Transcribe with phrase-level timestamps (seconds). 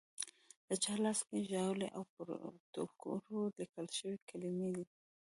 [0.67, 2.27] د چا لاس کې ژاولي او پر
[2.73, 4.85] ټوکرو لیکل شوې کلیمې دي.